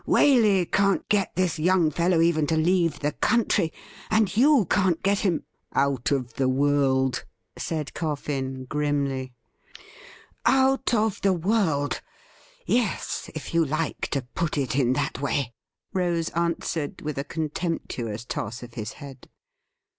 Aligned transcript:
Waley 0.07 0.65
can't 0.65 1.07
get 1.09 1.35
this 1.35 1.59
young 1.59 1.91
fellow 1.91 2.21
even 2.21 2.47
to 2.47 2.57
leave 2.57 3.01
the 3.01 3.11
country, 3.11 3.71
and 4.09 4.35
you 4.35 4.65
can't 4.67 5.03
get 5.03 5.19
him 5.19 5.43
'''Out 5.89 6.09
of 6.09 6.33
the 6.37 6.49
world,' 6.49 7.23
said 7.55 7.93
Coffiij 7.93 8.67
grimly.' 8.67 9.35
Out 10.67 10.95
of 10.95 11.21
the 11.21 11.33
world— 11.33 12.01
yes, 12.65 13.29
if 13.35 13.53
you 13.53 13.63
like 13.63 14.07
to 14.07 14.23
put 14.23 14.57
it 14.57 14.75
in 14.75 14.93
that 14.93 15.21
way,' 15.21 15.53
Rose 15.93 16.29
answered, 16.29 17.01
with 17.01 17.19
a 17.19 17.23
contemptuous 17.23 18.25
toss 18.25 18.63
of 18.63 18.73
his 18.73 18.93
head. 18.93 19.29